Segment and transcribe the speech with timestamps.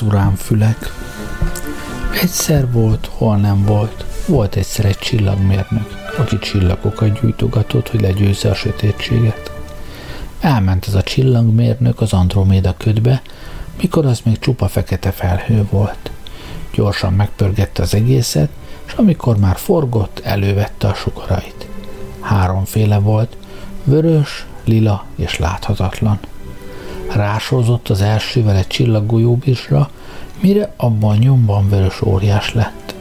[0.00, 0.02] Az
[0.36, 0.92] fülek.
[2.22, 4.04] Egyszer volt, hol nem volt.
[4.26, 9.52] Volt egyszer egy csillagmérnök, aki csillagokat gyújtogatott, hogy legyőzze a sötétséget.
[10.40, 13.22] Elment ez a csillagmérnök az Androméda ködbe,
[13.80, 16.10] mikor az még csupa fekete felhő volt.
[16.74, 18.48] Gyorsan megpörgette az egészet,
[18.86, 21.68] és amikor már forgott, elővette a sugarait.
[22.20, 23.36] Háromféle volt,
[23.84, 26.18] vörös, lila és láthatatlan.
[27.14, 29.90] Rásózott az elsővel egy csillaggolyóbisra,
[30.40, 32.94] mire abban nyomban vörös óriás lett.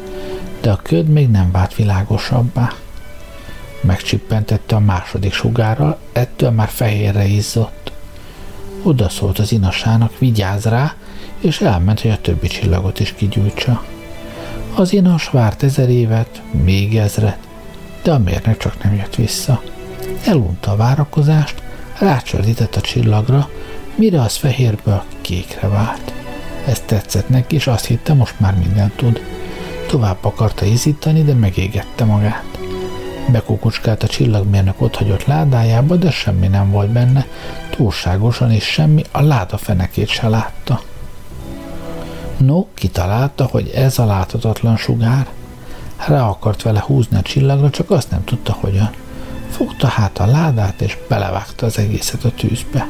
[0.62, 2.74] De a köd még nem vált világosabbá.
[3.82, 7.92] Megcsippentette a második sugárral, ettől már fehérre izzott.
[8.84, 10.94] Oda szólt az inasának, vigyázz rá,
[11.40, 13.84] és elment, hogy a többi csillagot is kigyújtsa.
[14.76, 17.38] Az inas várt ezer évet, még ezret,
[18.04, 19.62] de a mérnök csak nem jött vissza.
[20.26, 21.62] Elunta a várakozást,
[22.00, 23.50] rácsordített a csillagra,
[23.96, 26.14] mire az fehérből kékre vált.
[26.68, 29.22] Ez tetszett neki, és azt hitte, most már mindent tud.
[29.88, 32.44] Tovább akarta izítani, de megégette magát.
[33.32, 37.26] Bekukucskált a csillagmérnök otthagyott ládájába, de semmi nem volt benne,
[37.70, 40.82] túlságosan is semmi, a láda fenekét se látta.
[42.38, 45.28] No, kitalálta, hogy ez a láthatatlan sugár.
[46.08, 48.90] Rá akart vele húzni a csillagra, csak azt nem tudta hogyan.
[49.50, 52.88] Fogta hát a ládát, és belevágta az egészet a tűzbe.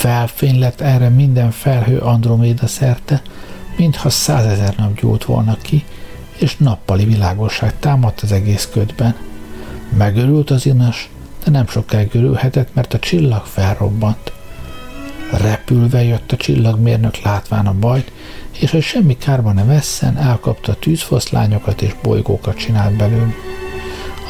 [0.00, 3.22] Felfény lett erre minden felhő Androméda szerte,
[3.76, 5.84] mintha százezer nap gyújt volna ki,
[6.38, 9.14] és nappali világosság támadt az egész ködben.
[9.96, 11.10] Megörült az inas,
[11.44, 14.32] de nem sokáig örülhetett, mert a csillag felrobbant.
[15.32, 18.12] Repülve jött a csillagmérnök látván a bajt,
[18.50, 23.34] és hogy semmi kárba ne vesszen, elkapta tűzfoszlányokat és bolygókat csinált belőle.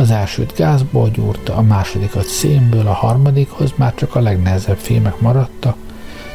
[0.00, 5.76] Az elsőt gázból gyúrta, a másodikat szénből, a harmadikhoz már csak a legnehezebb fémek maradtak,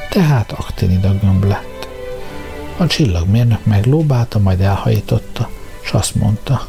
[0.09, 1.88] tehát aktinida gömb lett.
[2.78, 5.50] A csillagmérnök meglóbálta, majd elhajította,
[5.81, 6.68] s azt mondta,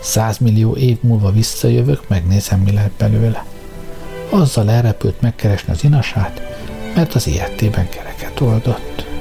[0.00, 3.44] százmillió év múlva visszajövök, megnézem, mi lett belőle.
[4.30, 6.42] Azzal elrepült megkeresni az inasát,
[6.94, 9.11] mert az ilyetében kereket oldott.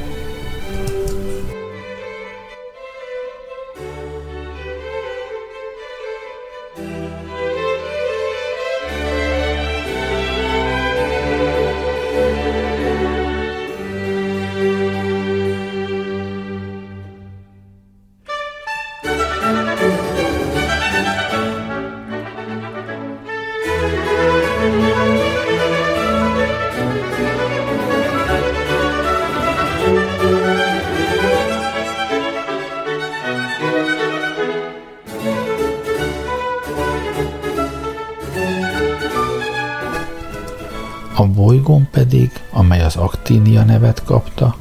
[41.26, 44.56] Bolygón pedig, amely az Aktínia nevet kapta,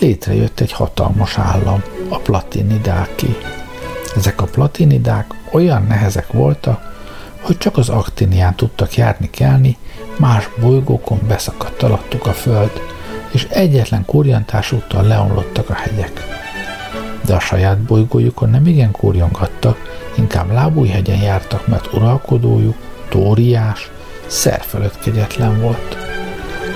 [0.00, 3.36] létrejött egy hatalmas állam, a platinidáki.
[4.16, 6.90] Ezek a platinidák olyan nehezek voltak,
[7.40, 9.76] hogy csak az Aktinián tudtak járni-kelni,
[10.18, 12.70] más bolygókon beszakadt alattuk a föld,
[13.30, 16.12] és egyetlen kurjantás úttal leomlottak a hegyek.
[17.24, 19.76] De a saját bolygójukon nem igen kurjongattak,
[20.14, 22.76] inkább lábújhegyen jártak, mert uralkodójuk,
[23.08, 23.90] Tóriás,
[24.30, 25.96] szerfelőtt kegyetlen volt.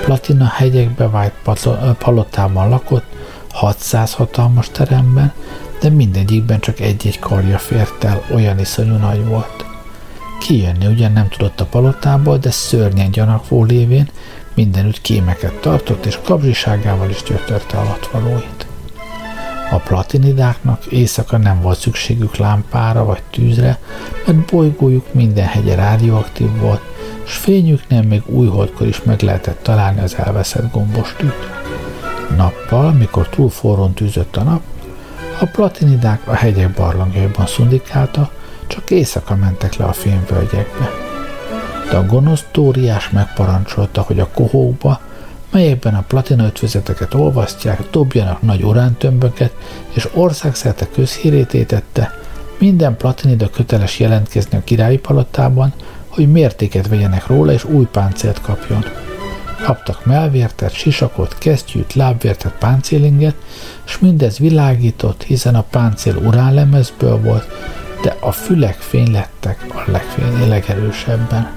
[0.05, 1.35] Platina hegyekbe vájt
[1.99, 3.05] palotában lakott,
[3.53, 5.33] 600 hatalmas teremben,
[5.81, 9.65] de mindegyikben csak egy-egy karja fért el, olyan iszonyú nagy volt.
[10.41, 14.11] Kijönni ugyan nem tudott a palotából, de szörnyen gyanakvó lévén
[14.55, 18.67] mindenütt kémeket tartott, és kabzsiságával is gyötörte alatvalóit.
[19.71, 23.79] A platinidáknak éjszaka nem volt szükségük lámpára vagy tűzre,
[24.27, 26.94] mert bolygójuk minden hegye rádióaktív volt,
[27.25, 31.35] s fényüknél még újholdkor is meg lehetett találni az elveszett gombostűt.
[32.37, 34.63] Nappal, mikor túl forrón tűzött a nap,
[35.41, 38.31] a platinidák a hegyek barlangjaiban szundikálta,
[38.67, 40.91] csak éjszaka mentek le a fényvölgyekbe.
[41.91, 45.01] De a gonosz tóriás megparancsolta, hogy a kohókba,
[45.51, 49.53] melyekben a platina ötvözeteket olvasztják, dobjanak nagy urántömböket,
[49.93, 52.13] és országszerte közhírét étette,
[52.59, 55.73] minden platinida köteles jelentkezni a királyi palotában,
[56.15, 58.85] hogy mértéket vegyenek róla, és új páncélt kapjon.
[59.63, 63.35] Kaptak melvértet, sisakot, kesztyűt, lábvértet, páncélinget,
[63.87, 67.47] és mindez világított, hiszen a páncél uránlemezből volt,
[68.03, 71.51] de a fülek fénylettek a legfény, legerősebben.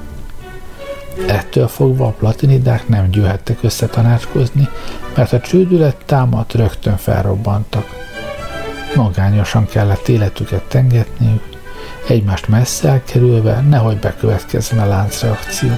[1.27, 4.69] Ettől fogva a platinidák nem gyűhettek össze tanácskozni,
[5.15, 7.85] mert a csődület támadt rögtön felrobbantak.
[8.95, 11.43] Magányosan kellett életüket tengetniük,
[12.07, 15.69] egymást messze elkerülve, nehogy bekövetkezzen a láncreakció.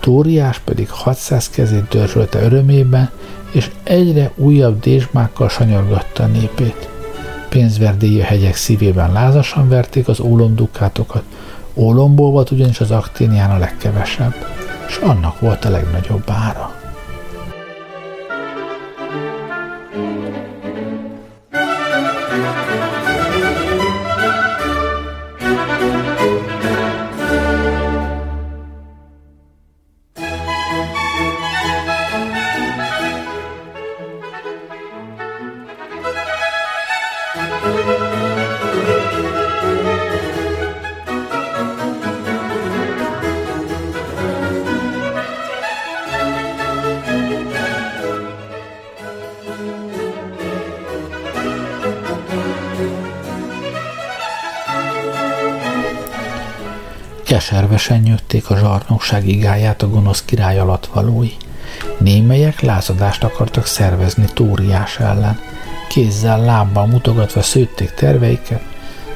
[0.00, 3.10] Tóriás pedig 600 kezét dörzsölte örömében,
[3.50, 6.88] és egyre újabb dézsmákkal sanyargatta a népét.
[7.48, 11.22] Pénzverdélyi hegyek szívében lázasan verték az ólomdukátokat,
[11.74, 14.34] ólomból volt ugyanis az akténián a legkevesebb,
[14.88, 16.75] és annak volt a legnagyobb ára.
[57.36, 61.30] Keservesen nyögték a zsarnokság igáját a gonosz király alatt valói.
[61.98, 65.38] Némelyek lázadást akartak szervezni Tóriás ellen.
[65.88, 68.62] Kézzel, lábbal mutogatva szőtték terveiket,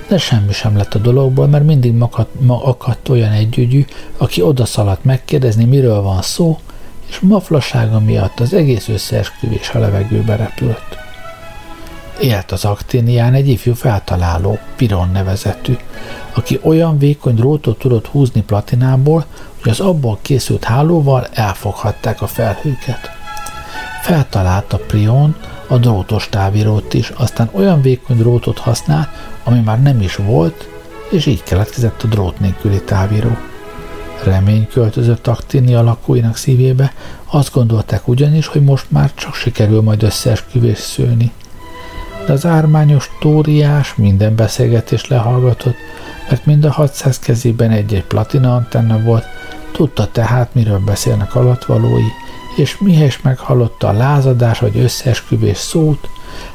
[0.09, 3.85] de semmi sem lett a dologból, mert mindig makadt, ma akadt olyan együgyű,
[4.17, 6.59] aki odaszaladt megkérdezni, miről van szó,
[7.09, 10.99] és maflasága miatt az egész összeesküvés a levegőbe repült.
[12.21, 15.77] Élt az akténián egy ifjú feltaláló, Piron nevezetű,
[16.41, 19.25] aki olyan vékony drótot tudott húzni platinából,
[19.63, 23.11] hogy az abból készült hálóval elfoghatták a felhőket.
[24.03, 29.09] Feltalálta Prion a drótos távírót is, aztán olyan vékony drótot használt,
[29.45, 30.69] ami már nem is volt,
[31.11, 33.37] és így keletkezett a drót nélküli távíró.
[34.25, 36.93] Remény költözött Aktini lakóinak szívébe,
[37.25, 41.33] azt gondolták ugyanis, hogy most már csak sikerül majd összeesküvés szőni.
[42.27, 45.77] De az ármányos tóriás minden beszélgetést lehallgatott,
[46.31, 49.25] mert mind a 600 kezében egy-egy platina antenna volt,
[49.73, 52.09] tudta tehát, miről beszélnek alatvalói,
[52.57, 56.09] és mihez meghallotta a lázadás vagy összeesküvés szót,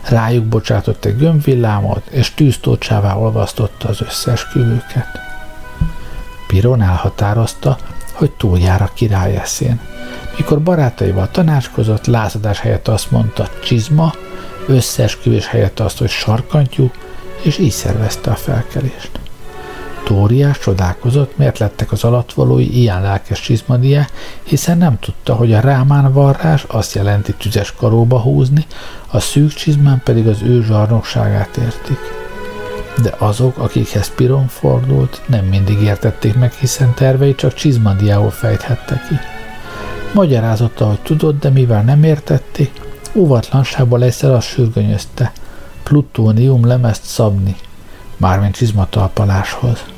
[0.10, 5.08] rájuk bocsátott egy gömbvillámot, és tűztócsává olvasztotta az összeesküvőket.
[6.48, 7.77] Piron elhatározta,
[8.12, 9.79] hogy túljár a király eszén.
[10.38, 14.13] Mikor barátaival tanácskozott, lázadás helyett azt mondta csizma,
[14.67, 16.91] összeesküvés helyett azt, hogy sarkantyú,
[17.41, 19.20] és így szervezte a felkelést.
[20.05, 24.12] Tóriás csodálkozott, miért lettek az alatvalói ilyen lelkes csizmadiák,
[24.43, 28.65] hiszen nem tudta, hogy a rámán varrás azt jelenti tüzes karóba húzni,
[29.12, 32.00] a szűk csizmán pedig az ő zsarnokságát értik.
[33.01, 39.15] De azok, akikhez Piron fordult, nem mindig értették meg, hiszen tervei csak csizmadiául fejthette ki.
[40.13, 42.71] Magyarázotta, hogy tudott, de mivel nem értették,
[43.13, 45.31] óvatlanságból egyszer azt sürgönyözte,
[45.83, 47.55] plutónium lemezt szabni,
[48.17, 49.95] mármint csizmatalpaláshoz.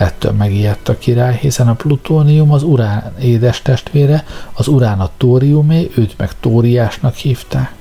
[0.00, 5.90] Ettől megijedt a király, hiszen a plutónium az urán édes testvére, az urán a tóriumé,
[5.96, 7.72] őt meg tóriásnak hívták.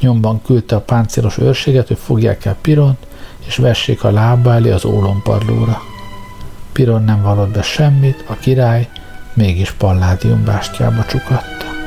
[0.00, 3.06] Nyomban küldte a páncélos őrséget, hogy fogják el Piront,
[3.46, 5.80] és vessék a lába elé az ólomparlóra.
[6.72, 8.88] Piron nem vallott be semmit, a király
[9.34, 11.77] mégis Palládium bástyába csukadt.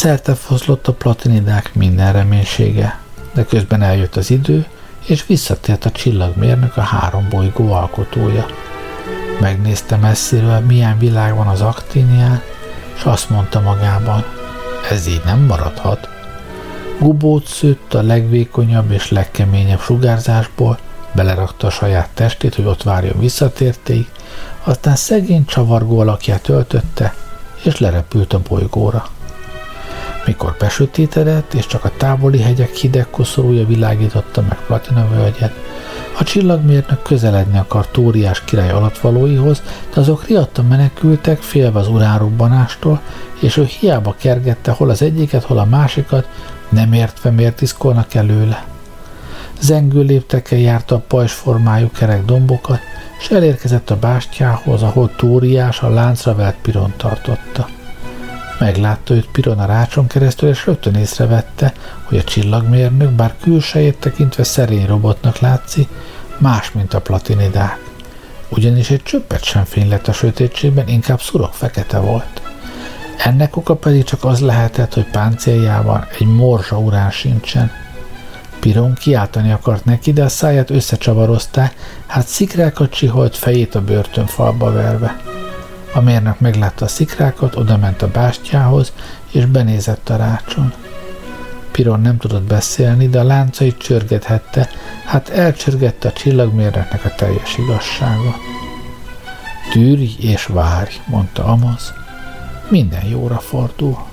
[0.00, 3.00] Szerte foszlott a platinidák minden reménysége,
[3.34, 4.66] de közben eljött az idő,
[5.06, 8.46] és visszatért a csillagmérnök a három bolygó alkotója.
[9.40, 12.42] Megnézte messziről, milyen világ van az aktinián,
[12.96, 14.24] és azt mondta magában,
[14.90, 16.08] ez így nem maradhat.
[16.98, 20.78] Gubót szőtt a legvékonyabb és legkeményebb sugárzásból,
[21.12, 24.06] belerakta a saját testét, hogy ott várjon visszatértéig,
[24.64, 27.14] aztán szegény csavargó alakját öltötte,
[27.62, 29.08] és lerepült a bolygóra.
[30.26, 35.52] Mikor besötétedett, és csak a távoli hegyek hideg koszorúja világította meg Platina völgyet,
[36.18, 39.62] a csillagmérnök közeledni akart Tóriás király alatvalóihoz,
[39.94, 43.00] de azok riadtan menekültek, félve az urárobbanástól,
[43.40, 46.28] és ő hiába kergette hol az egyiket, hol a másikat,
[46.68, 48.64] nem értve miért iszkolnak előle.
[49.60, 52.80] Zengő léptekkel járta a pajzsformájú kerek dombokat,
[53.20, 57.68] és elérkezett a bástyához, ahol Tóriás a láncra velt Piron tartotta.
[58.60, 64.44] Meglátta őt Piron a rácson keresztül, és rögtön észrevette, hogy a csillagmérnök, bár külsejét tekintve
[64.44, 65.88] szerény robotnak látszik,
[66.38, 67.78] más, mint a platinidák.
[68.48, 72.42] Ugyanis egy csöppet sem fény lett a sötétségben, inkább szurok fekete volt.
[73.24, 77.70] Ennek oka pedig csak az lehetett, hogy páncéljában egy morzsa urán sincsen.
[78.58, 81.74] Piron kiáltani akart neki, de a száját összecsavarozták,
[82.06, 85.29] hát szikrákat csiholt fejét a börtönfalba verve.
[85.94, 88.92] A mérnök meglátta a szikrákat, oda ment a bástyához,
[89.30, 90.72] és benézett a rácson.
[91.70, 94.68] Piron nem tudott beszélni, de a láncait csörgethette,
[95.04, 98.36] hát elcsörgette a csillagmérnöknek a teljes igazságot.
[99.70, 101.92] Tűrj és várj, mondta Amaz,
[102.68, 104.09] minden jóra fordul.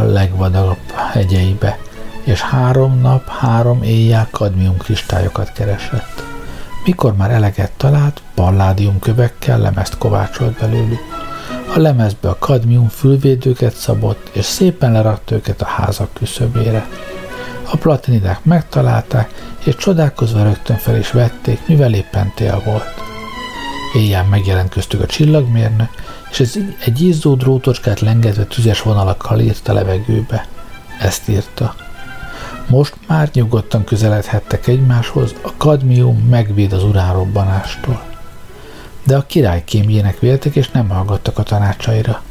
[0.00, 1.78] Aktínia legvadabb hegyeibe,
[2.24, 6.22] és három nap, három éjjel kadmium kristályokat keresett.
[6.84, 11.00] Mikor már eleget talált, palládium kövekkel lemezt kovácsolt belőlük.
[11.74, 16.86] A lemezbe a kadmium fülvédőket szabott, és szépen lerakta őket a házak küszöbére.
[17.72, 19.30] A platinidák megtalálták,
[19.64, 22.99] és csodálkozva rögtön fel is vették, mivel éppen tél volt.
[23.94, 25.88] Éjjel megjelent köztük a csillagmérnök,
[26.30, 26.54] és ez
[26.84, 30.46] egy izzó drótocskát lengetve tüzes vonalakkal írt a levegőbe.
[31.00, 31.74] Ezt írta.
[32.66, 38.02] Most már nyugodtan közeledhettek egymáshoz, a kadmium megvéd az uránrobbanástól.
[39.04, 42.22] De a király kémjének véltek, és nem hallgattak a tanácsaira.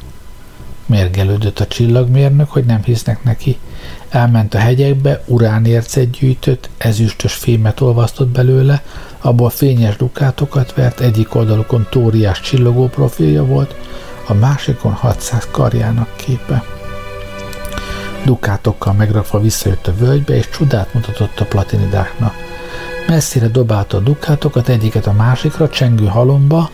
[0.85, 3.57] Mérgelődött a csillagmérnök, hogy nem hisznek neki.
[4.09, 8.83] Elment a hegyekbe, uránércet gyűjtött, ezüstös fémet olvasztott belőle,
[9.21, 13.75] abból fényes dukátokat vert, egyik oldalukon tóriás csillogó profilja volt,
[14.27, 16.63] a másikon 600 karjának képe.
[18.25, 22.33] Dukátokkal megrakva visszajött a völgybe, és csodát mutatott a platinidáknak.
[23.07, 26.69] Messzire dobálta a dukátokat egyiket a másikra, csengő halomba,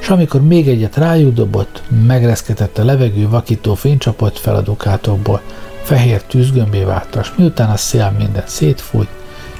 [0.00, 5.40] és amikor még egyet rájuk dobott, megreszketett a levegő vakító fénycsapott fel a dukátokból,
[5.82, 9.08] fehér tűzgömbé válta, és miután a szél mindent szétfújt,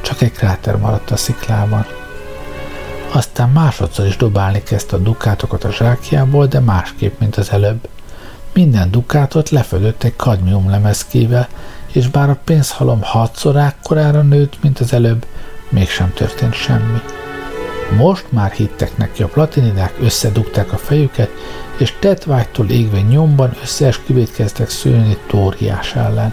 [0.01, 1.87] csak egy kráter maradt a sziklában.
[3.15, 7.89] Aztán másodszor is dobálni kezdte a dukátokat a zsákjából, de másképp, mint az előbb.
[8.53, 11.49] Minden dukátot lefölött egy kadmium lemezkével,
[11.93, 15.27] és bár a pénzhalom hatszor ákkorára nőtt, mint az előbb,
[15.69, 17.01] mégsem történt semmi.
[17.97, 21.31] Most már hittek neki a platinidák, összedugták a fejüket,
[21.79, 26.33] és tetvágytól égve nyomban összeesküvét kezdtek szülni Tóriás ellen.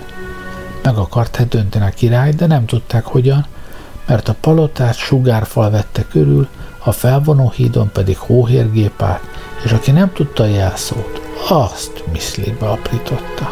[0.84, 3.46] Meg akart dönteni a király, de nem tudták hogyan,
[4.06, 6.48] mert a palotát sugárfal vette körül,
[6.84, 9.24] a felvonó hídon pedig hóhérgép állt,
[9.64, 13.50] és aki nem tudta a jelszót, azt miszlibe aprította.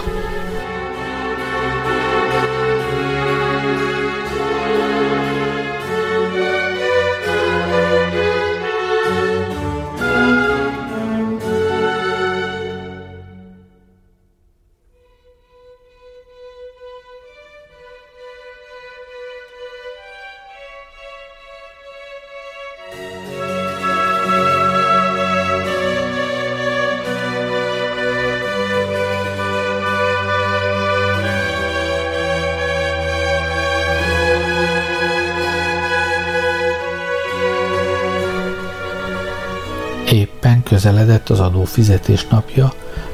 [41.68, 42.74] Adófizetés napja,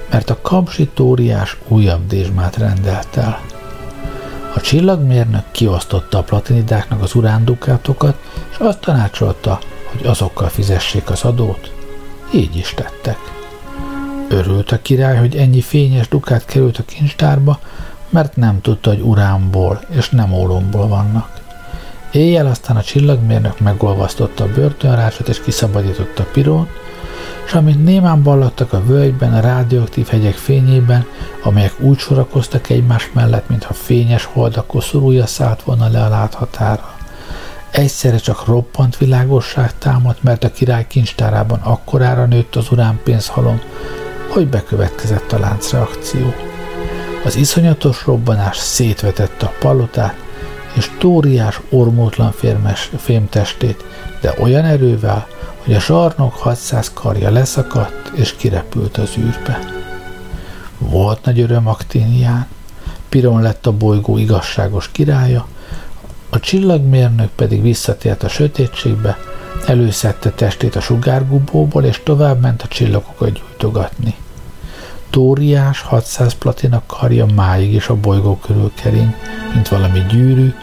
[0.09, 3.39] mert a kapzsi tóriás újabb dézsmát rendelt el.
[4.55, 8.15] A csillagmérnök kiosztotta a platinidáknak az urándukátokat,
[8.51, 9.59] és azt tanácsolta,
[9.91, 11.71] hogy azokkal fizessék az adót.
[12.33, 13.17] Így is tettek.
[14.29, 17.59] Örült a király, hogy ennyi fényes dukát került a kincstárba,
[18.09, 21.41] mert nem tudta, hogy uránból és nem ólomból vannak.
[22.11, 26.67] Éjjel aztán a csillagmérnök megolvasztotta a börtönrácsot és kiszabadította Pirón,
[27.45, 31.05] és amint némán ballottak a völgyben, a rádióaktív hegyek fényében,
[31.43, 36.95] amelyek úgy sorakoztak egymás mellett, mintha fényes holdak koszorúja szállt volna le a láthatára.
[37.71, 43.61] Egyszerre csak roppant világosság támadt, mert a király kincstárában akkorára nőtt az uránpénzhalom,
[44.27, 46.33] hogy bekövetkezett a láncreakció.
[47.25, 50.22] Az iszonyatos robbanás szétvetette a palotát,
[50.73, 53.83] és tóriás, ormótlan férmes, fémtestét,
[54.21, 55.27] de olyan erővel,
[55.63, 59.59] hogy a zsarnok 600 karja leszakadt és kirepült az űrbe.
[60.77, 62.47] Volt nagy öröm Akténián,
[63.09, 65.47] Piron lett a bolygó igazságos királya,
[66.29, 69.17] a csillagmérnök pedig visszatért a sötétségbe,
[69.65, 74.15] előszedte testét a sugárgubóból, és tovább ment a csillagokat gyújtogatni.
[75.13, 79.15] Tóriás 600 platina karja máig is a bolygó körül kering,
[79.53, 80.53] mint valami gyűrű,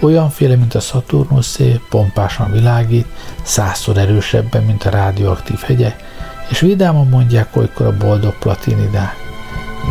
[0.00, 3.06] olyanféle, mint a Szaturnuszé, pompásan világít,
[3.42, 6.04] százszor erősebben, mint a rádióaktív hegyek,
[6.50, 9.16] és vidáman mondják olykor a boldog platinidák.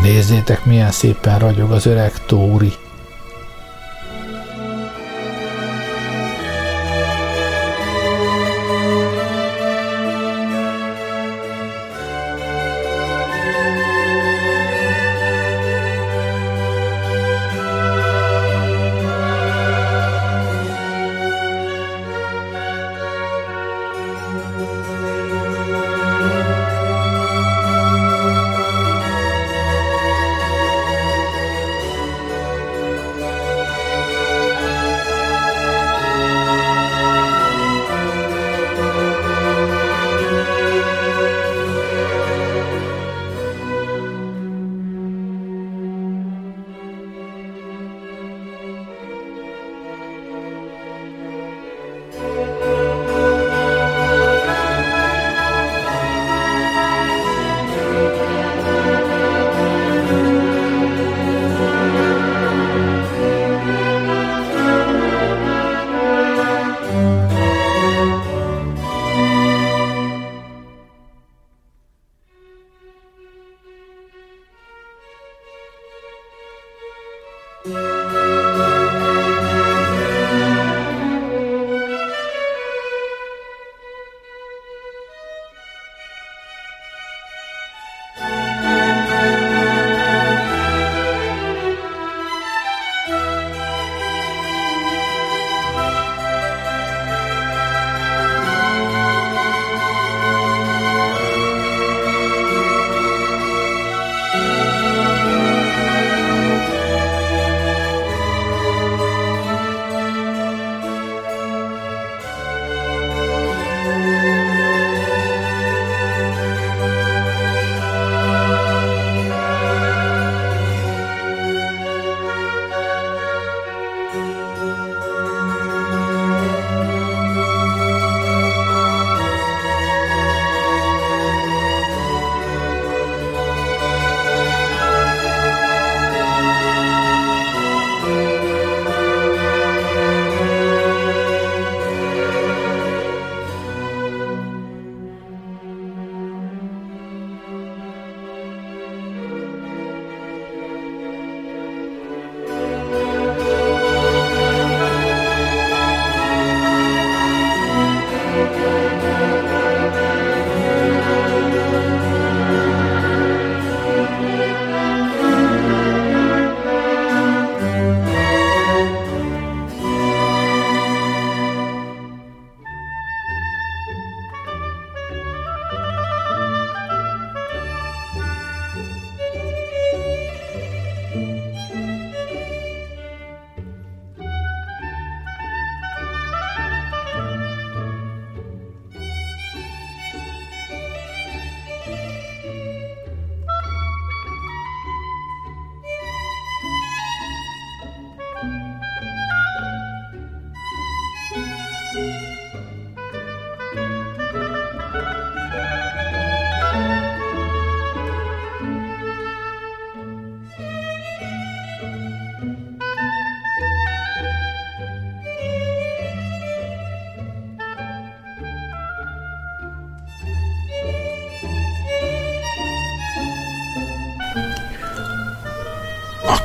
[0.02, 2.72] Nézzétek, milyen szépen ragyog az öreg Tóri!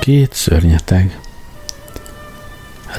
[0.04, 1.20] Két szörnyeteg.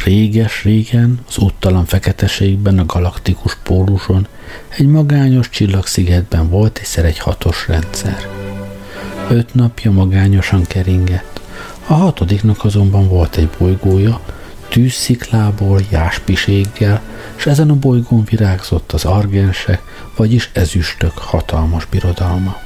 [0.04, 4.26] Réges-régen, az úttalan feketeségben, a galaktikus póluson,
[4.68, 8.28] egy magányos csillagszigetben volt egyszer egy hatos rendszer.
[9.30, 11.40] Öt napja magányosan keringett.
[11.86, 14.20] A hatodiknak azonban volt egy bolygója,
[14.68, 17.02] tűzsziklából, jáspiséggel,
[17.36, 19.82] és ezen a bolygón virágzott az argensek,
[20.16, 22.56] vagyis ezüstök hatalmas birodalma.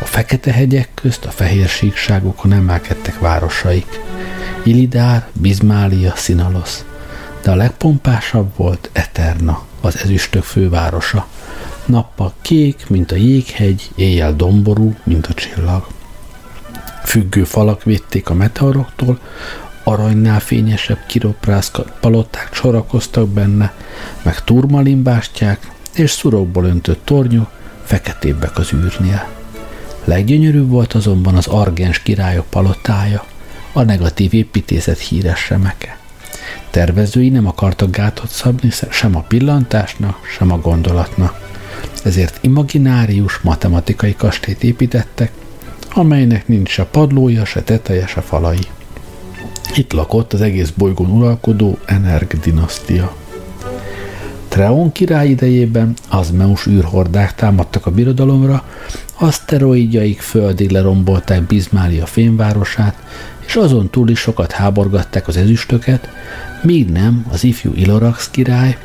[0.00, 4.00] A fekete hegyek közt a fehér síkságokon emelkedtek városaik.
[4.62, 6.84] Ilidár, Bizmália, Sinalosz.
[7.42, 11.26] De a legpompásabb volt Eterna, az ezüstök fővárosa.
[11.84, 15.86] Nappal kék, mint a jéghegy, éjjel domború, mint a csillag.
[17.04, 19.18] Függő falak védték a meteoroktól,
[19.84, 23.72] aranynál fényesebb kiroprászka paloták sorakoztak benne,
[24.22, 27.50] meg turmalimbástyák és szurokból öntött tornyok,
[27.84, 29.28] feketébbek az űrnél.
[30.06, 33.24] Leggyönyörűbb volt azonban az argens királyok palotája,
[33.72, 35.98] a negatív építészet híres remeke.
[36.70, 41.54] Tervezői nem akartak gátot szabni sem a pillantásnak, sem a gondolatnak.
[42.04, 45.32] Ezért imaginárius matematikai kastélyt építettek,
[45.94, 48.58] amelynek nincs se padlója, se teteje, se falai.
[49.74, 53.16] Itt lakott az egész bolygón uralkodó Energ dinasztia.
[54.56, 58.64] Treon király idejében azmeus űrhordák támadtak a birodalomra,
[59.18, 62.96] aszteroidjaik földig lerombolták Bizmália fényvárosát,
[63.46, 66.08] és azon túl is sokat háborgatták az ezüstöket,
[66.62, 68.78] míg nem az ifjú Ilorax király,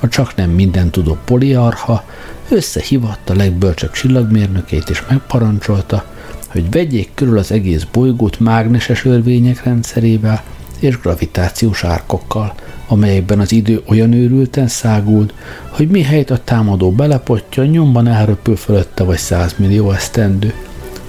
[0.00, 2.04] a csak nem minden tudó poliarha
[2.48, 6.04] összehívatta a legbölcsebb csillagmérnökeit és megparancsolta,
[6.46, 10.42] hogy vegyék körül az egész bolygót mágneses örvények rendszerével
[10.78, 12.54] és gravitációs árkokkal,
[12.92, 15.32] amelyekben az idő olyan őrülten száguld,
[15.68, 20.54] hogy mihelyt a támadó belepotja, nyomban elröpül fölötte vagy százmillió esztendő,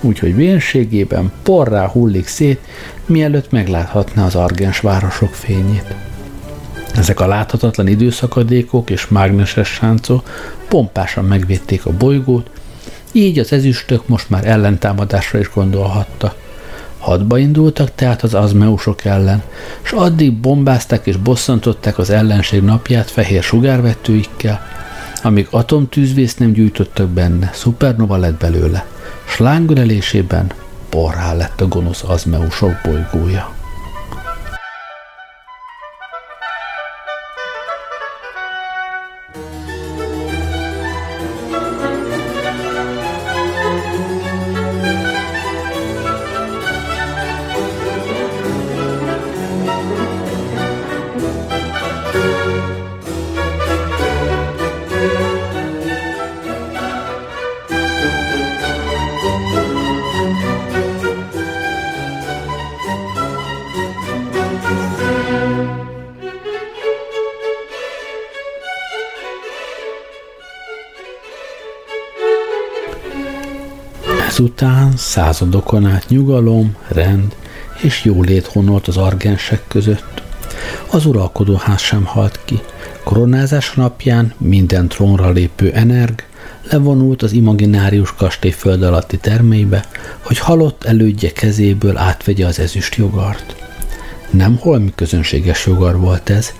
[0.01, 2.59] úgyhogy vénségében porrá hullik szét,
[3.05, 5.95] mielőtt megláthatná az argens városok fényét.
[6.95, 10.29] Ezek a láthatatlan időszakadékok és mágneses sáncok
[10.67, 12.49] pompásan megvédték a bolygót,
[13.11, 16.42] így az ezüstök most már ellentámadásra is gondolhattak.
[17.03, 19.43] Hadba indultak tehát az azmeusok ellen,
[19.83, 24.61] és addig bombázták és bosszantották az ellenség napját fehér sugárvetőikkel,
[25.23, 28.85] amíg atomtűzvész nem gyújtottak benne, szupernova lett belőle,
[29.25, 30.51] s lángörelésében
[30.89, 33.62] porrá lett a gonosz azmeusok bolygója.
[75.13, 77.35] Századokon át nyugalom, rend
[77.81, 80.23] és jólét honolt az argensek között.
[80.91, 82.61] Az uralkodóház sem halt ki.
[83.03, 86.23] Koronázás napján minden trónra lépő energ
[86.69, 89.85] levonult az imaginárius kastély föld alatti termébe,
[90.21, 93.55] hogy halott elődje kezéből átvegye az ezüst jogart.
[94.29, 96.53] Nem holmi közönséges jogar volt ez,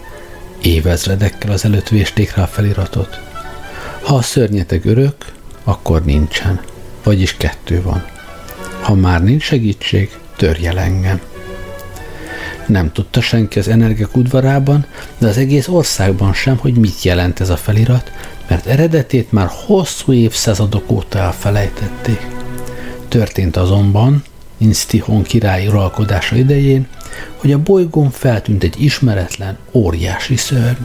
[0.61, 3.19] évezredekkel az előtt vésték rá a feliratot.
[4.01, 5.15] Ha a szörnyeteg örök,
[5.63, 6.61] akkor nincsen
[7.03, 8.12] vagyis kettő van.
[8.83, 11.21] Ha már nincs segítség, törj el engem.
[12.65, 14.85] Nem tudta senki az energiek udvarában,
[15.17, 18.11] de az egész országban sem, hogy mit jelent ez a felirat,
[18.47, 22.27] mert eredetét már hosszú évszázadok óta elfelejtették.
[23.07, 24.23] Történt azonban,
[24.57, 26.87] Instihon király uralkodása idején,
[27.35, 30.83] hogy a bolygón feltűnt egy ismeretlen, óriási szörny.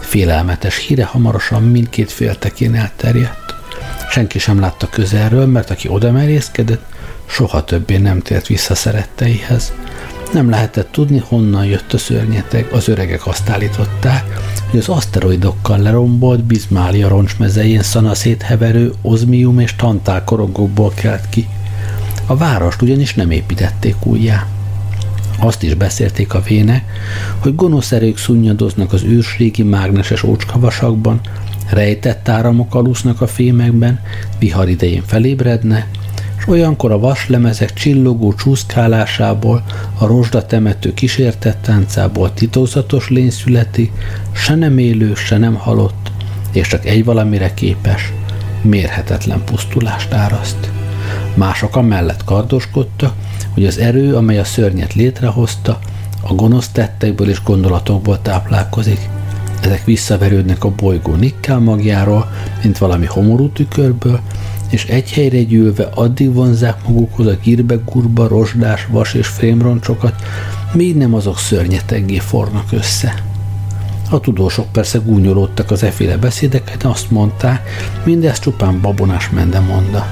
[0.00, 3.54] Félelmetes híre hamarosan mindkét féltekén elterjedt.
[4.10, 6.90] Senki sem látta közelről, mert aki oda merészkedett,
[7.26, 9.72] soha többé nem tért vissza szeretteihez.
[10.32, 14.24] Nem lehetett tudni, honnan jött a szörnyeteg, az öregek azt állították,
[14.70, 21.48] hogy az aszteroidokkal lerombolt Bizmália roncsmezején szanaszét heverő ozmium és tantál korongokból kelt ki.
[22.26, 24.46] A várost ugyanis nem építették újjá.
[25.38, 26.84] Azt is beszélték a vének,
[27.38, 31.20] hogy gonosz erők szunnyadoznak az ősrégi mágneses ócskavasakban,
[31.72, 34.00] Rejtett áramok alusznak a fémekben,
[34.38, 35.86] vihar idején felébredne,
[36.42, 39.62] és olyankor a vaslemezek csillogó csúszkálásából,
[39.98, 43.92] a rozsda temető kísértett táncából titokzatos lény születi,
[44.32, 46.10] se nem élő, se nem halott,
[46.52, 48.12] és csak egy valamire képes,
[48.62, 50.70] mérhetetlen pusztulást áraszt.
[51.34, 53.14] Mások a mellett kardoskodtak,
[53.54, 55.78] hogy az erő, amely a szörnyet létrehozta,
[56.22, 59.08] a gonosz tettekből és gondolatokból táplálkozik.
[59.60, 62.30] Ezek visszaverődnek a bolygó nikkel magjáról,
[62.62, 64.20] mint valami homorú tükörből,
[64.72, 70.14] és egy helyre gyűlve addig vonzák magukhoz a gírbe-gurba, rozsdás, vas és fémroncsokat,
[70.72, 73.22] míg nem azok szörnyeteggé fornak össze.
[74.10, 77.68] A tudósok persze gúnyolódtak az eféle beszédeket, azt mondták,
[78.04, 80.06] mindez csupán babonás mendemonda.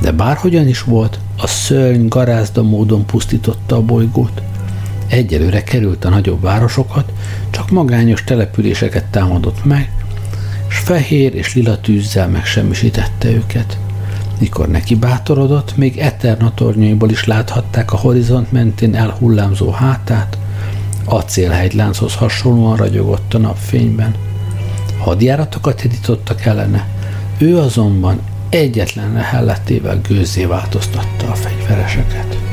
[0.00, 4.42] De bárhogyan is volt, a szörny garázda módon pusztította a bolygót.
[5.08, 7.12] Egyelőre került a nagyobb városokat,
[7.50, 9.90] csak magányos településeket támadott meg,
[10.72, 13.78] s fehér és lila tűzzel megsemmisítette őket.
[14.38, 20.38] Mikor neki bátorodott, még Eterna tornyaiból is láthatták a horizont mentén elhullámzó hátát,
[21.04, 24.14] acélhegylánchoz hasonlóan ragyogott a napfényben.
[24.98, 26.88] Hadjáratokat indítottak ellene,
[27.38, 32.51] ő azonban egyetlen lehelletével gőzzé változtatta a fegyvereseket.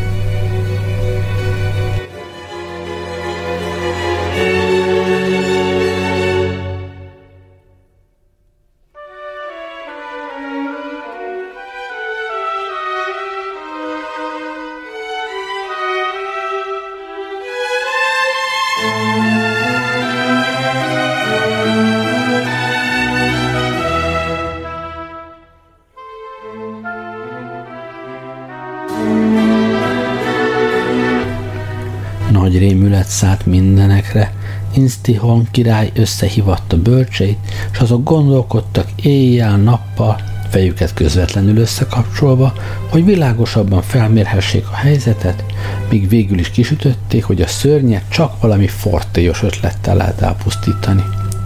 [34.80, 37.38] Instihon király összehívatta bölcseit,
[37.72, 42.54] és azok gondolkodtak éjjel-nappal, fejüket közvetlenül összekapcsolva,
[42.90, 45.44] hogy világosabban felmérhessék a helyzetet,
[45.90, 51.04] míg végül is kisütötték, hogy a szörnyet csak valami fortélyos ötlettel lehet elpusztítani.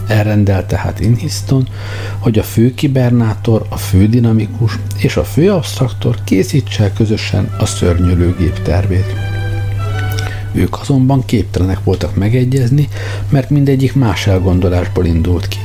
[0.07, 1.67] Elrendelt tehát Inhiston,
[2.19, 8.61] hogy a fő kibernátor, a fő dinamikus és a fő abstraktor készítse közösen a szörnyölőgép
[8.61, 9.32] tervét.
[10.53, 12.87] Ők azonban képtelenek voltak megegyezni,
[13.29, 15.57] mert mindegyik más elgondolásból indult ki.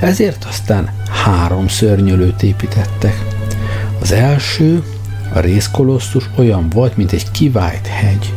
[0.00, 0.90] Ezért aztán
[1.24, 3.24] három szörnyölőt építettek.
[4.00, 4.82] Az első,
[5.32, 8.32] a részkolosszus olyan volt, mint egy kivált hegy,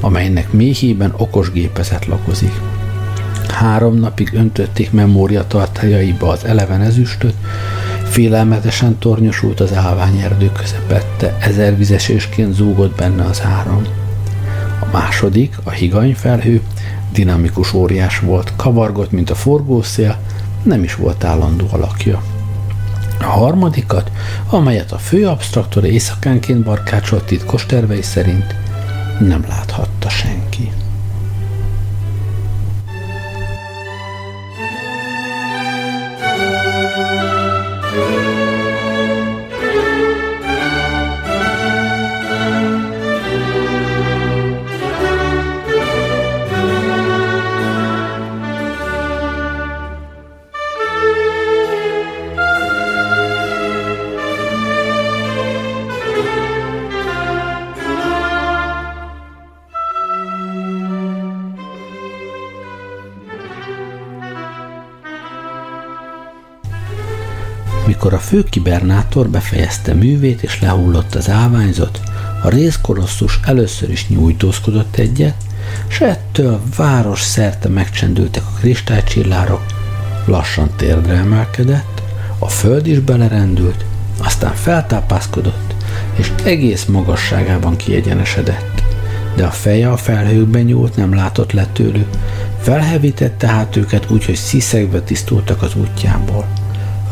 [0.00, 2.52] amelynek méhében okos gépezet lakozik.
[3.48, 7.34] Három napig öntötték memóriatartályaiba az eleven ezüstöt,
[8.04, 13.99] félelmetesen tornyosult az állványerdő közepette, ezervizesésként zúgott benne az áram.
[14.92, 16.60] Második, a higanyfelhő,
[17.12, 20.18] dinamikus óriás volt, kavargott, mint a forgószél,
[20.62, 22.22] nem is volt állandó alakja.
[23.20, 24.10] A harmadikat,
[24.48, 28.54] amelyet a fő abstraktor éjszakánként barkácsolt titkos tervei szerint,
[29.20, 30.70] nem láthatta senki.
[68.20, 72.00] Mikor a főkibernátor befejezte művét és lehullott az állványzat,
[72.42, 75.34] a részkolosszus először is nyújtózkodott egyet,
[75.88, 79.60] s ettől város szerte megcsendültek a kristálycsillárok,
[80.26, 82.02] lassan térdre emelkedett,
[82.38, 83.84] a föld is belerendült,
[84.18, 85.74] aztán feltápászkodott,
[86.14, 88.82] és egész magasságában kiegyenesedett.
[89.36, 92.08] De a feje a felhőkben nyúlt, nem látott le tőlük,
[92.60, 96.46] felhevítette hát őket úgy, hogy sziszegve tisztultak az útjából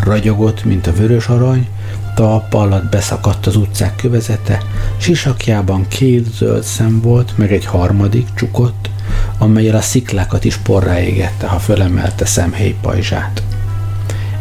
[0.05, 1.69] ragyogott, mint a vörös arany,
[2.15, 4.63] talpa alatt beszakadt az utcák kövezete,
[4.97, 8.91] sisakjában két zöld szem volt, meg egy harmadik, csukott,
[9.39, 13.43] amelyel a sziklákat is porrá égette, ha fölemelte szemhéj pajzsát.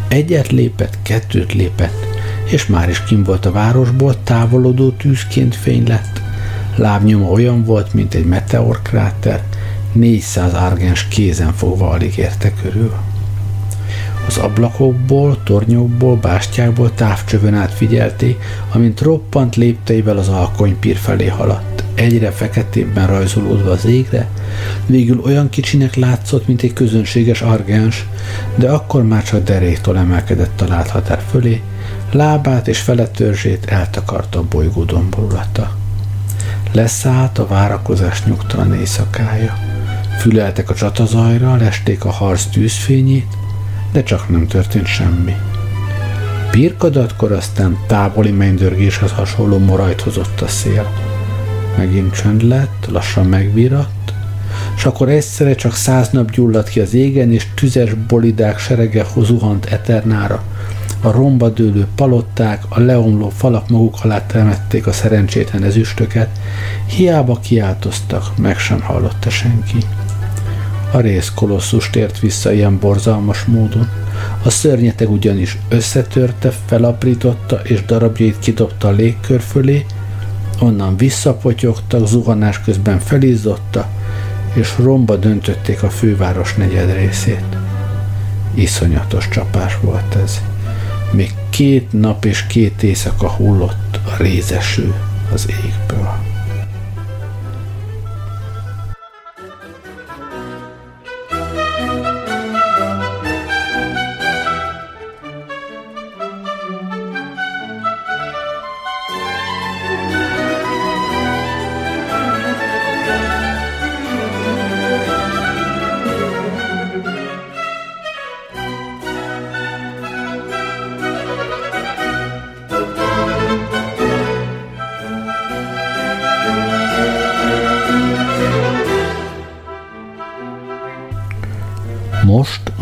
[0.08, 2.06] Egyet lépett, kettőt lépett,
[2.46, 6.22] és már is kim volt a városból, távolodó tűzként fény lett.
[6.76, 9.43] Lábnyoma olyan volt, mint egy meteorkráter,
[9.91, 13.07] 400 argens kézen fogva alig érte körül.
[14.28, 18.38] Az ablakokból, tornyokból, bástyákból távcsövön át figyelté,
[18.72, 24.28] amint roppant lépteivel az alkonypír felé haladt, egyre feketébben rajzolódva az égre,
[24.86, 28.06] végül olyan kicsinek látszott, mint egy közönséges argens,
[28.56, 31.62] de akkor már csak deréktől emelkedett a láthatár fölé,
[32.12, 35.76] lábát és feletörzsét eltakarta a bolygó domborulata.
[36.72, 39.58] Leszállt a várakozás nyugtalan éjszakája.
[40.20, 43.38] Füleltek a csatazajra, lesték a harc tűzfényét,
[43.98, 45.36] de csak nem történt semmi.
[46.52, 50.92] Birkadatkor aztán távoli mennydörgéshez hasonló morajt hozott a szél.
[51.78, 54.14] megint csönd lett, lassan megviratt,
[54.76, 59.66] és akkor egyszerre csak száz nap gyulladt ki az égen, és tüzes bolidák serege zuhant
[59.66, 60.44] Eternára.
[61.02, 66.30] A romba dőlő palották, a leomló falak maguk alá temették a szerencsétlen ezüstöket,
[66.86, 69.78] hiába kiáltoztak, meg sem hallotta senki.
[70.91, 73.89] A rész kolosszus tért vissza ilyen borzalmas módon.
[74.43, 79.86] A szörnyeteg ugyanis összetörte, felaprította és darabjait kidobta a légkör fölé,
[80.60, 83.89] onnan visszapotyogtak, zuhanás közben felizzotta,
[84.54, 87.45] és romba döntötték a főváros negyed részét.
[88.54, 90.41] Iszonyatos csapás volt ez.
[91.12, 94.93] Még két nap és két éjszaka hullott a rézeső
[95.34, 96.07] az égből.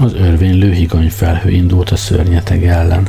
[0.06, 3.08] Az örvénylő higany felhő indult a szörnyeteg ellen.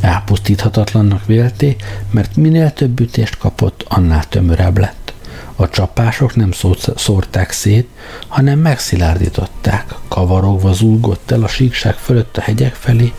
[0.00, 1.76] Elpusztíthatatlannak vélté,
[2.10, 5.12] mert minél több ütést kapott, annál tömörebb lett.
[5.56, 6.50] A csapások nem
[6.96, 7.88] szórták szét,
[8.28, 9.94] hanem megszilárdították.
[10.08, 13.12] Kavarogva zúgott el a síkság fölött a hegyek felé,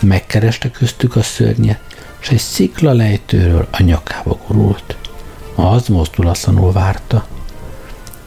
[0.00, 1.80] megkereste köztük a szörnyet,
[2.20, 4.96] és egy szikla lejtőről a nyakába gurult.
[5.54, 7.26] Az mozdulatlanul várta.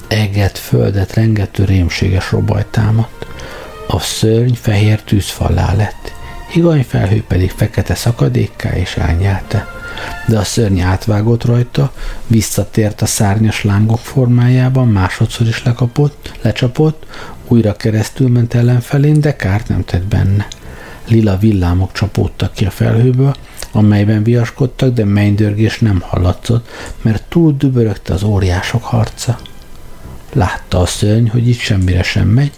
[0.08, 3.26] Eget, földet rengető rémséges robaj támadt.
[3.94, 6.14] A szörny fehér tűzfallá lett,
[6.88, 9.68] felhő pedig fekete szakadékká és elnyelte.
[10.28, 11.94] De a szörny átvágott rajta,
[12.28, 17.06] visszatért a szárnyas lángok formájában, másodszor is lekapott, lecsapott,
[17.48, 20.48] újra keresztül ment ellenfelén, de kárt nem tett benne.
[21.08, 23.36] Lila villámok csapódtak ki a felhőből,
[23.72, 26.70] amelyben viaskodtak, de mennydörgés nem hallatszott,
[27.02, 29.40] mert túl dübörögte az óriások harca.
[30.34, 32.52] Látta a szörny, hogy itt semmire sem megy,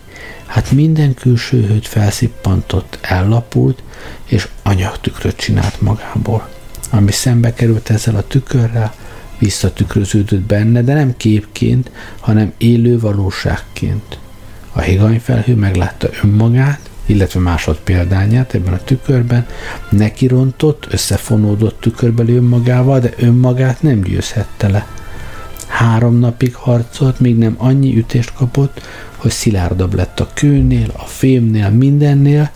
[0.54, 3.84] Hát minden külső hőt felszippantott, ellapult,
[4.26, 6.50] és anyagtükröt csinált magából.
[6.90, 8.94] Ami szembe került ezzel a tükörrel,
[9.38, 14.18] visszatükröződött benne, de nem képként, hanem élő valóságként.
[14.74, 19.46] A higanyfelhő meglátta önmagát, illetve másod példányát ebben a tükörben,
[19.90, 24.88] nekirontott, összefonódott tükörbeli önmagával, de önmagát nem győzhette le.
[25.74, 28.82] Három napig harcolt, míg nem annyi ütést kapott,
[29.18, 32.52] hogy szilárdabb lett a kőnél, a fémnél, mindennél,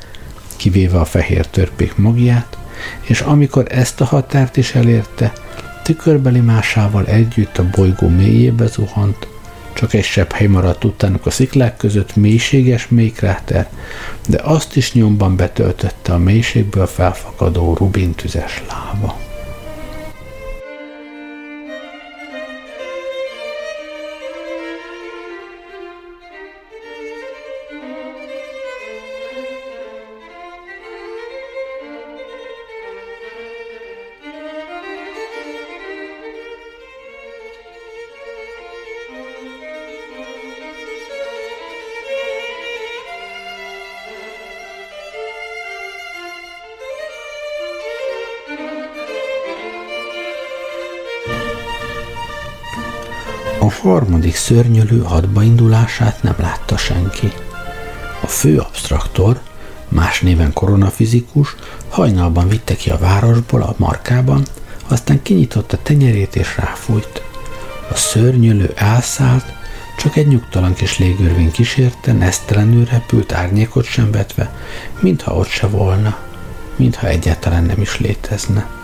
[0.56, 2.58] kivéve a fehér törpék magját,
[3.02, 5.34] és amikor ezt a határt is elérte,
[5.84, 9.28] tükörbeli másával együtt a bolygó mélyébe zuhant,
[9.74, 13.70] csak egy sebb hely maradt utánuk a sziklák között mélységes mélykráter,
[14.28, 19.27] de azt is nyomban betöltötte a mélységből felfakadó rubintüzes láva.
[53.78, 57.32] Harmadik szörnyölő hadbaindulását nem látta senki.
[58.22, 59.40] A fő abstraktor,
[59.88, 61.56] más néven koronafizikus,
[61.90, 64.46] hajnalban vitte ki a városból a markában,
[64.88, 67.22] aztán kinyitotta tenyerét és ráfújt.
[67.92, 69.46] A szörnyölő elszállt,
[69.98, 74.56] csak egy nyugtalan kis légörvény kísérte, nesztelenül repült, árnyékot sem vetve,
[75.00, 76.18] mintha ott se volna,
[76.76, 78.77] mintha egyáltalán nem is létezne.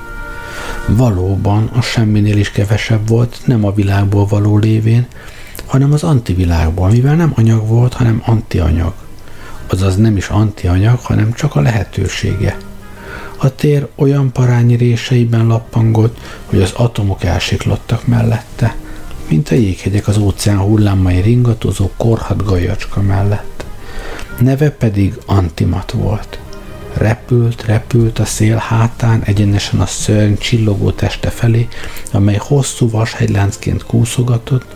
[0.87, 5.07] Valóban a semminél is kevesebb volt, nem a világból való lévén,
[5.65, 8.93] hanem az antivilágból, mivel nem anyag volt, hanem antianyag.
[9.67, 12.57] Azaz nem is antianyag, hanem csak a lehetősége.
[13.37, 18.75] A tér olyan parányi réseiben lappangott, hogy az atomok elsiklottak mellette,
[19.27, 23.65] mint a jéghegyek az óceán hullámai ringatozó korhat gajacska mellett.
[24.39, 26.39] Neve pedig Antimat volt.
[26.93, 31.67] Repült, repült a szél hátán egyenesen a szörny csillogó teste felé,
[32.11, 34.75] amely hosszú vashegyláncként kúszogatott,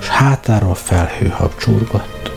[0.00, 2.30] és hátáról felhő habcsurgott.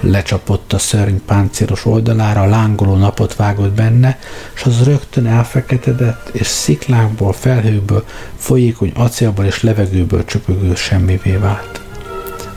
[0.00, 4.18] Lecsapott a szörny páncélos oldalára, lángoló napot vágott benne,
[4.54, 8.04] és az rögtön elfeketedett, és sziklákból, felhőből,
[8.36, 11.80] folyékony acélból és levegőből csöpögő semmivé vált.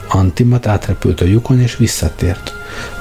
[0.08, 2.52] Antimat átrepült a lyukon, és visszatért.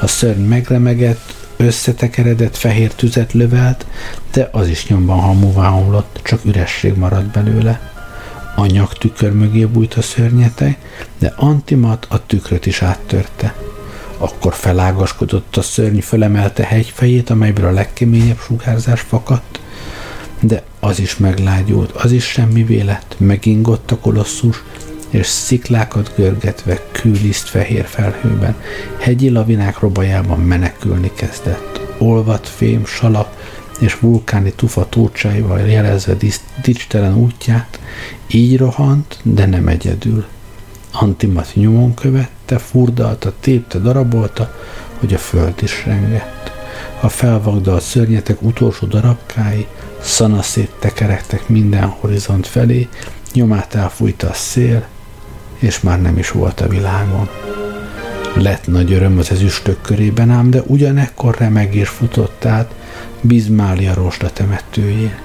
[0.01, 1.33] A szörny megremegett,
[1.63, 3.85] összetekeredett fehér tüzet lövelt,
[4.31, 7.91] de az is nyomban hamuvá omlott, csak üresség maradt belőle.
[8.55, 10.77] A nyak tükör mögé bújt a szörnyetej,
[11.19, 13.53] de Antimat a tükröt is áttörte.
[14.17, 19.59] Akkor felágaskodott a szörny, fölemelte hegyfejét, amelyből a legkeményebb sugárzás fakadt,
[20.39, 24.63] de az is meglágyult, az is semmi vélet, megingott a kolosszus,
[25.13, 28.55] és sziklákat görgetve kűliszt fehér felhőben,
[28.99, 31.81] hegyi lavinák robajában menekülni kezdett.
[31.97, 33.29] Olvat fém, salak
[33.79, 36.15] és vulkáni tufa tócsaival jelezve
[36.61, 37.79] dicstelen útját,
[38.27, 40.25] így rohant, de nem egyedül.
[40.91, 44.55] Antimat nyomon követte, furdalta, tépte, darabolta,
[44.99, 46.51] hogy a föld is rengett.
[46.99, 49.67] A felvagdalt szörnyetek utolsó darabkái
[50.01, 52.87] szanaszét tekerektek minden horizont felé,
[53.33, 54.91] nyomát elfújta a szél,
[55.63, 57.29] és már nem is volt a világon.
[58.35, 62.73] Lett nagy öröm az ezüstök körében ám, de ugyanekkor remegés futott át
[63.21, 65.15] Bizmália rosda temetőjén.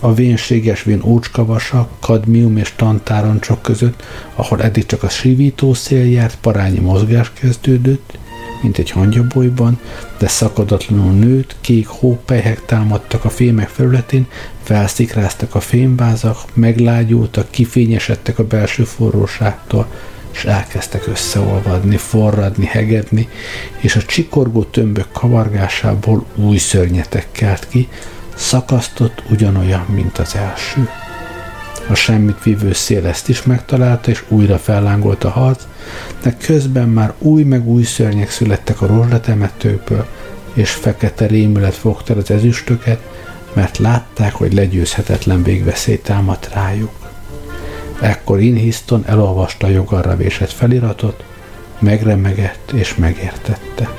[0.00, 4.02] A vénséges vén ócskavasak, kadmium és tantároncsok között,
[4.34, 8.18] ahol eddig csak a sivító szél járt, parányi mozgás kezdődött,
[8.60, 9.80] mint egy hangyabolyban,
[10.18, 14.26] de szakadatlanul nőtt, kék hópelyhek támadtak a fémek felületén,
[14.62, 19.86] felszikráztak a fémvázak, meglágyultak, kifényesedtek a belső forróságtól,
[20.32, 23.28] és elkezdtek összeolvadni, forradni, hegedni,
[23.80, 27.88] és a csikorgó tömbök kavargásából új szörnyetek kelt ki,
[28.34, 30.88] szakasztott ugyanolyan, mint az első.
[31.90, 35.62] A semmit vívő szél ezt is megtalálta, és újra fellángolt a harc,
[36.22, 40.06] de közben már új meg új szörnyek születtek a rozsdatemetőkből,
[40.52, 43.00] és fekete rémület fogta az ezüstöket,
[43.52, 46.92] mert látták, hogy legyőzhetetlen végveszély támadt rájuk.
[48.00, 51.24] Ekkor Inhiston elolvasta a jogarra vésett feliratot,
[51.78, 53.90] megremegett és megértette.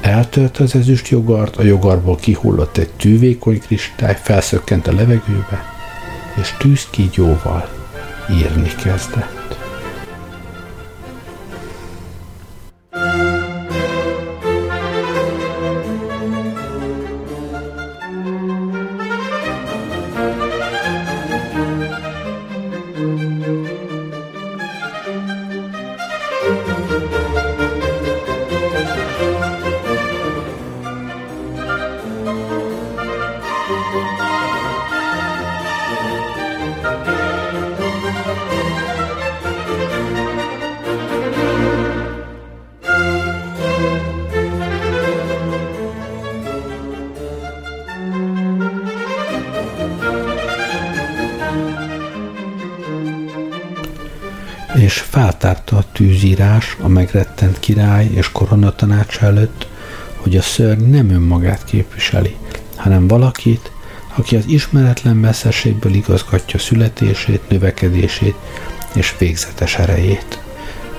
[0.00, 5.77] Eltört az ezüst jogart, a jogarból kihullott egy tűvékony kristály, felszökkent a levegőbe,
[6.40, 7.68] és tűzkígyóval
[8.30, 9.57] írni kezdett.
[56.98, 59.66] Megrettent király és koronatanács előtt,
[60.16, 62.36] hogy a szörny nem önmagát képviseli,
[62.76, 63.70] hanem valakit,
[64.16, 68.34] aki az ismeretlen messzeségből igazgatja születését, növekedését
[68.94, 70.42] és végzetes erejét.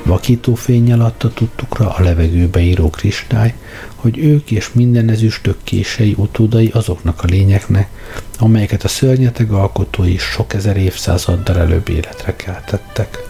[0.04, 3.54] Vakító fényjel adta tudtukra a levegőbe író kristály,
[3.95, 7.89] hogy ők és minden ezüstök kései utódai azoknak a lényeknek,
[8.38, 13.29] amelyeket a szörnyeteg alkotói sok ezer évszázaddal előbb életre keltettek.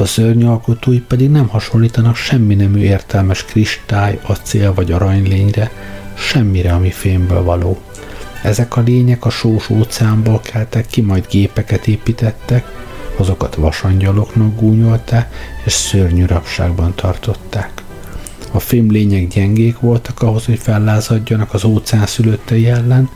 [0.00, 5.70] A szörnyalkotói pedig nem hasonlítanak semmi nemű értelmes kristály, acél vagy aranylényre,
[6.14, 7.80] semmire, ami fémből való.
[8.42, 12.72] Ezek a lények a sós óceánból keltek ki, majd gépeket építettek,
[13.16, 15.34] azokat vasangyaloknak gúnyolták,
[15.64, 17.82] és szörnyű rabságban tartották.
[18.50, 23.10] A fém lények gyengék voltak ahhoz, hogy fellázadjanak az óceán szülöttei ellen,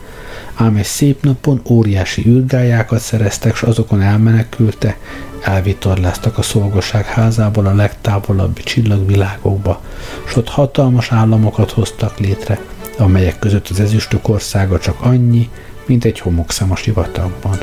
[0.55, 4.97] ám egy szép napon óriási űrgályákat szereztek, s azokon elmenekülte,
[5.41, 9.81] elvitorláztak a szolgaság házából a legtávolabbi csillagvilágokba,
[10.27, 12.59] s ott hatalmas államokat hoztak létre,
[12.97, 15.49] amelyek között az ezüstök országa csak annyi,
[15.85, 17.57] mint egy homokszem a sivatagban.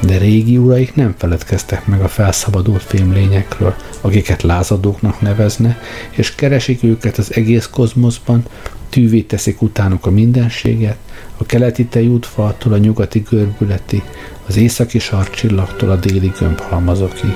[0.00, 5.78] De régi uraik nem feledkeztek meg a felszabadult fémlényekről, akiket lázadóknak nevezne,
[6.10, 8.44] és keresik őket az egész kozmoszban,
[8.92, 10.96] tűvé teszik utánuk a mindenséget,
[11.36, 14.02] a keleti tejútfaltól a nyugati görbületi,
[14.46, 17.32] az északi sarcsillagtól a déli gömbhalmazokig,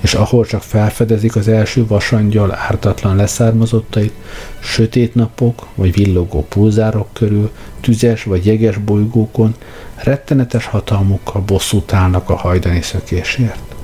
[0.00, 4.12] és ahol csak felfedezik az első vasangyal ártatlan leszármazottait,
[4.60, 9.54] sötét napok vagy villogó pulzárok körül, tüzes vagy jeges bolygókon,
[9.94, 13.74] rettenetes hatalmukkal bosszút állnak a hajdani szökésért.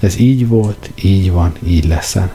[0.00, 2.30] Ez így volt, így van, így leszen.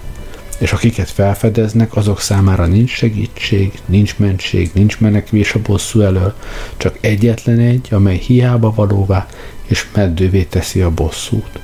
[0.61, 6.33] És akiket felfedeznek, azok számára nincs segítség, nincs mentség, nincs menekvés a bosszú elől,
[6.77, 9.27] csak egyetlen egy, amely hiába valóvá
[9.67, 11.59] és meddővé teszi a bosszút.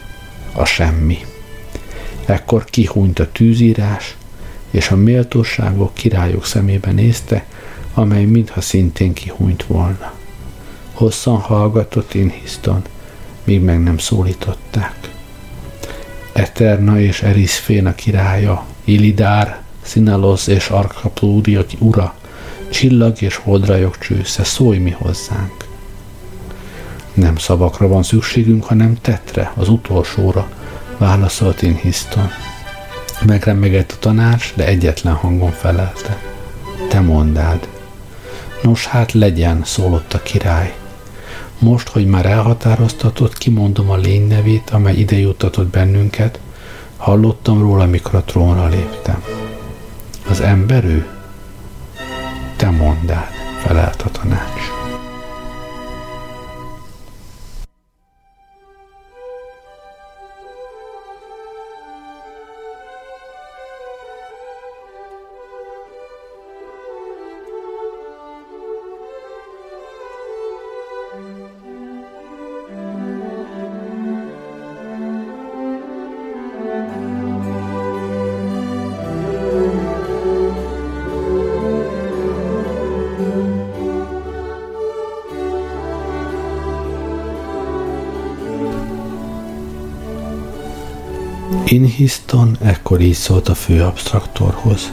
[0.53, 1.17] A semmi.
[2.25, 4.15] Ekkor kihúnyt a tűzírás,
[4.71, 7.45] és a méltóságok királyok szemébe nézte,
[7.93, 10.13] amely mintha szintén kihúnyt volna.
[10.93, 12.81] Hosszan hallgatott Inhiszton,
[13.43, 15.15] míg meg nem szólították.
[16.38, 22.15] Eterna és Eriszféna királya, Ilidár, Szinalos és Arkaplúria ura,
[22.69, 25.65] csillag és holdrajok csősze, szólj mi hozzánk.
[27.13, 30.49] Nem szavakra van szükségünk, hanem tetre, az utolsóra,
[30.97, 32.29] válaszolt Inhiszton.
[33.25, 36.17] Megremegett a tanács, de egyetlen hangon felelte.
[36.89, 37.67] Te mondád.
[38.61, 40.75] Nos hát legyen, szólott a király.
[41.59, 46.39] Most, hogy már elhatároztatott, kimondom a lény nevét, amely ide juttatott bennünket,
[46.97, 49.23] hallottam róla, mikor a trónra léptem.
[50.29, 51.07] Az ember ő?
[52.55, 53.31] Te mondád,
[53.63, 54.76] felelt a tanács.
[91.97, 94.89] Inhiston ekkor így szólt a fő abstraktorhoz.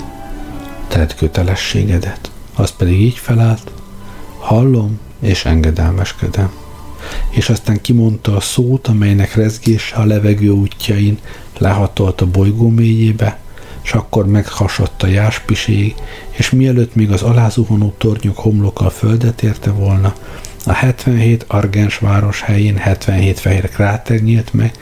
[0.88, 2.30] Tedd kötelességedet.
[2.54, 3.70] Az pedig így felállt.
[4.38, 6.52] Hallom és engedelmeskedem.
[7.30, 11.18] És aztán kimondta a szót, amelynek rezgése a levegő útjain
[11.58, 13.38] lehatolt a bolygó mélyébe,
[13.82, 15.94] és akkor meghasadt a jáspiség,
[16.30, 20.14] és mielőtt még az alázuhonó tornyok homloka a földet érte volna,
[20.66, 24.72] a 77 argens város helyén 77 fehér kráter nyílt meg,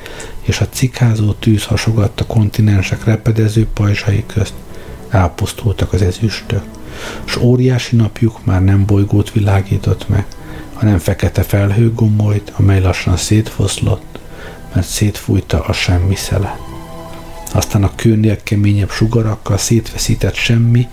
[0.43, 4.53] és a cikázó tűz hasogatt a kontinensek repedező pajzsai közt.
[5.11, 6.63] Elpusztultak az ezüstök,
[7.25, 10.27] s óriási napjuk már nem bolygót világított meg,
[10.73, 14.19] hanem fekete felhő gomolyt, amely lassan szétfoszlott,
[14.75, 16.57] mert szétfújta a semmi szele.
[17.53, 20.89] Aztán a kőnél keményebb sugarakkal szétveszített semmi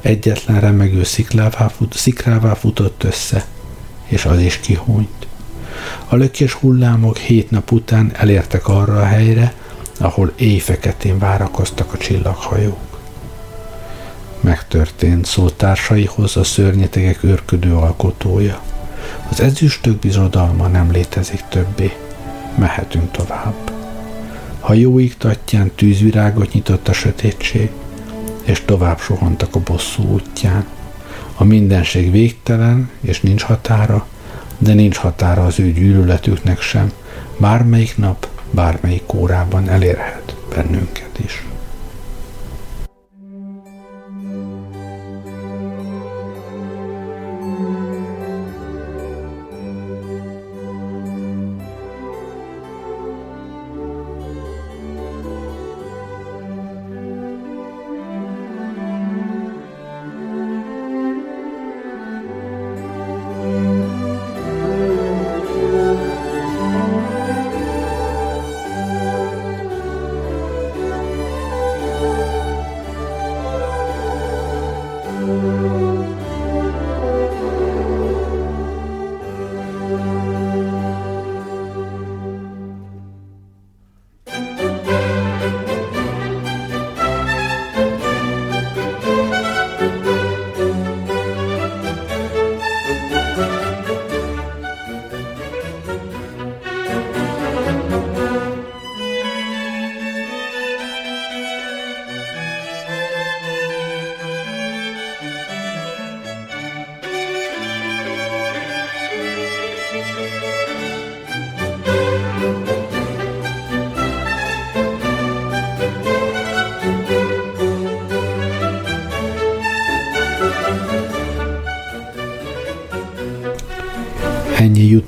[0.00, 3.44] egyetlen remegő sziklává, fut, szikrává futott össze,
[4.10, 5.26] és az is kihúnyt.
[6.08, 9.54] A lökés hullámok hét nap után elértek arra a helyre,
[9.98, 12.98] ahol éjfeketén várakoztak a csillaghajók.
[14.40, 18.60] Megtörtént szótársaihoz a szörnyetegek őrködő alkotója.
[19.30, 21.96] Az ezüstök bizodalma nem létezik többé.
[22.58, 23.72] Mehetünk tovább.
[24.60, 27.70] Hajóik tatján tűzvirágot nyitott a sötétség,
[28.42, 30.64] és tovább sohantak a bosszú útján.
[31.40, 34.06] A mindenség végtelen, és nincs határa,
[34.58, 36.92] de nincs határa az ő gyűlöletüknek sem.
[37.38, 41.44] Bármelyik nap, bármelyik órában elérhet bennünket is.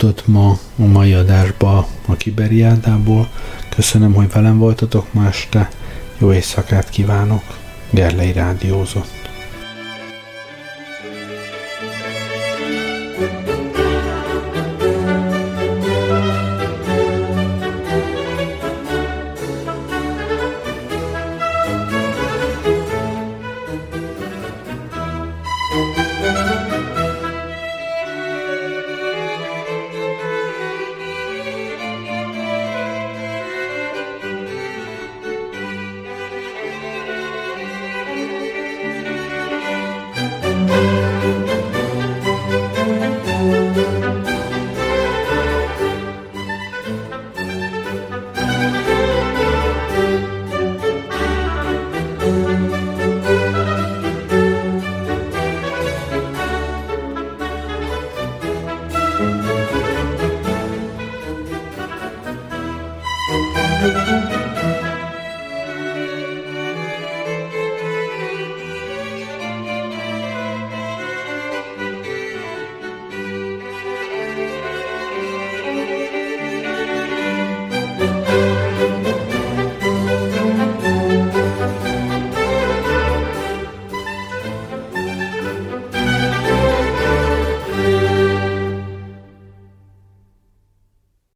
[0.02, 3.28] Jutott ma a mai adásba a Kiberiádából.
[3.68, 5.70] Köszönöm, hogy velem voltatok ma este.
[6.18, 7.42] Jó éjszakát kívánok.
[7.90, 9.31] Gerlei Rádiózott.